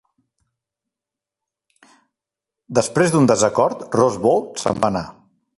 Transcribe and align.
Després 2.81 3.15
d'un 3.17 3.33
desacord, 3.33 3.87
Rosbaud 4.01 4.51
se'n 4.65 4.83
va 4.87 4.93
anar. 4.95 5.07